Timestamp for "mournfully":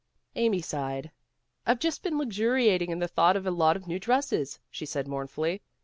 5.07-5.61